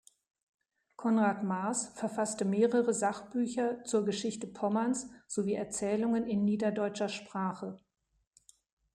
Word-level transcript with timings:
Konrad 0.95 1.43
Maß 1.43 1.89
verfasste 1.89 2.43
mehrere 2.43 2.91
Sachbücher 2.91 3.83
zur 3.83 4.03
Geschichte 4.03 4.47
Pommerns 4.47 5.11
sowie 5.27 5.53
Erzählungen 5.53 6.25
in 6.25 6.43
niederdeutscher 6.43 7.07
Sprache. 7.07 7.77